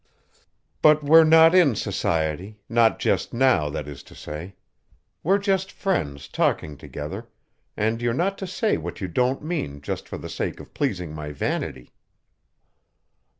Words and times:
"But 0.81 1.03
we're 1.03 1.23
not 1.23 1.53
in 1.53 1.75
society, 1.75 2.57
not 2.67 2.97
just 2.97 3.35
now, 3.35 3.69
that 3.69 3.87
is 3.87 4.01
to 4.09 4.15
say. 4.15 4.55
We're 5.21 5.37
just 5.37 5.71
friends 5.71 6.27
talking 6.27 6.75
together, 6.75 7.27
and 7.77 8.01
you're 8.01 8.11
not 8.15 8.39
to 8.39 8.47
say 8.47 8.77
what 8.77 8.99
you 8.99 9.07
don't 9.07 9.43
mean 9.43 9.79
just 9.79 10.07
for 10.09 10.17
the 10.17 10.27
sake 10.27 10.59
of 10.59 10.73
pleasing 10.73 11.13
my 11.13 11.31
vanity." 11.31 11.91